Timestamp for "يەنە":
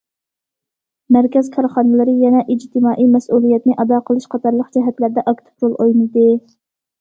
2.21-2.41